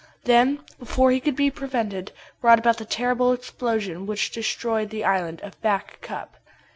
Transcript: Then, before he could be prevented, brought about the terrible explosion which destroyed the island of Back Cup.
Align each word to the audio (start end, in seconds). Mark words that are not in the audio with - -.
Then, 0.23 0.61
before 0.79 1.11
he 1.11 1.19
could 1.19 1.35
be 1.35 1.51
prevented, 1.51 2.11
brought 2.41 2.57
about 2.57 2.77
the 2.77 2.85
terrible 2.85 3.33
explosion 3.33 4.07
which 4.07 4.31
destroyed 4.31 4.89
the 4.89 5.05
island 5.05 5.41
of 5.41 5.61
Back 5.61 6.01
Cup. 6.01 6.37